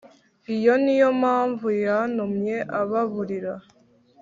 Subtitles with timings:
[0.55, 3.53] iyo niyo mpamvu yatumye ababurira